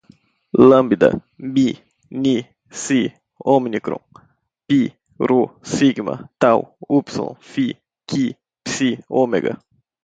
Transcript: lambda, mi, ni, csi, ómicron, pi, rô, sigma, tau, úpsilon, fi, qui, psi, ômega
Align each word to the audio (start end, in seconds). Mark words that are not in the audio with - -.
lambda, 0.69 1.09
mi, 1.53 1.67
ni, 2.23 2.35
csi, 2.81 2.99
ómicron, 3.55 4.01
pi, 4.67 4.79
rô, 5.27 5.41
sigma, 5.73 6.13
tau, 6.41 6.59
úpsilon, 6.97 7.33
fi, 7.51 7.65
qui, 8.09 8.25
psi, 8.65 8.87
ômega 9.21 9.53